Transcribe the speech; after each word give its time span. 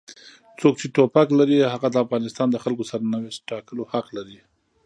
څوک 0.59 0.73
چې 0.81 0.87
ټوپک 0.95 1.27
لري 1.39 1.57
هغه 1.73 1.87
د 1.91 1.95
افغانستان 2.05 2.47
د 2.51 2.57
خلکو 2.63 2.83
د 2.85 2.89
سرنوشت 2.91 3.41
ټاکلو 3.51 3.83
حق 3.91 4.07
لري. 4.17 4.39